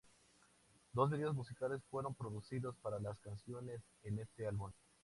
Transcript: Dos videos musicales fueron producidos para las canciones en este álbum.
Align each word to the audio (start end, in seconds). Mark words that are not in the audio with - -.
Dos 0.93 1.11
videos 1.11 1.35
musicales 1.35 1.83
fueron 1.91 2.15
producidos 2.15 2.75
para 2.77 2.99
las 2.99 3.19
canciones 3.19 3.83
en 4.01 4.17
este 4.17 4.47
álbum. 4.47 4.71